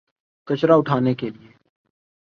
[0.47, 1.51] کچرا اٹھانے کے لیے۔